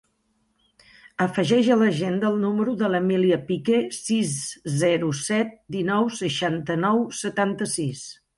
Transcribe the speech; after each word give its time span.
Afegeix 1.25 1.67
a 1.75 1.75
l'agenda 1.81 2.27
el 2.35 2.39
número 2.45 2.73
de 2.79 2.89
l'Emília 2.93 3.37
Pique: 3.51 3.83
sis, 3.99 4.33
zero, 4.85 5.11
set, 5.27 5.53
dinou, 5.77 6.11
seixanta-nou, 6.23 7.07
setanta-sis. 7.21 8.05